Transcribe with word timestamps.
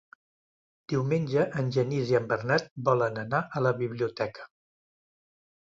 Diumenge 0.93 1.43
en 1.63 1.69
Genís 1.75 2.15
i 2.15 2.17
en 2.21 2.27
Bernat 2.33 2.73
volen 2.91 3.21
anar 3.27 3.45
a 3.61 3.65
la 3.69 3.77
biblioteca. 3.85 4.53